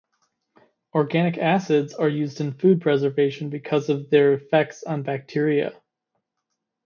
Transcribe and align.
Organic 0.95 1.37
acids 1.37 1.93
are 1.93 2.09
used 2.09 2.41
in 2.41 2.53
food 2.53 2.81
preservation 2.81 3.51
because 3.51 3.87
of 3.87 4.09
their 4.09 4.33
effects 4.33 4.81
on 4.83 5.03
bacteria. 5.03 5.79